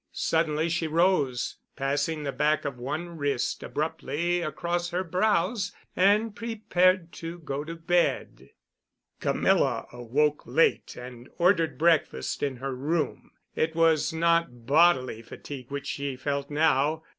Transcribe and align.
Suddenly 0.13 0.67
she 0.67 0.87
rose, 0.87 1.57
passing 1.75 2.23
the 2.23 2.31
back 2.31 2.65
of 2.65 2.79
one 2.79 3.17
wrist 3.19 3.61
abruptly 3.61 4.41
across 4.41 4.89
her 4.89 5.03
brows, 5.03 5.71
and 5.95 6.35
prepared 6.35 7.11
to 7.11 7.37
go 7.37 7.63
to 7.63 7.75
bed. 7.75 8.49
Camilla 9.19 9.85
awoke 9.93 10.41
late 10.47 10.95
and 10.97 11.29
ordered 11.37 11.77
breakfast 11.77 12.41
in 12.41 12.55
her 12.55 12.73
room. 12.73 13.29
It 13.55 13.75
was 13.75 14.11
not 14.11 14.65
bodily 14.65 15.21
fatigue 15.21 15.69
which 15.69 15.85
she 15.85 16.15
felt 16.15 16.49
now. 16.49 17.03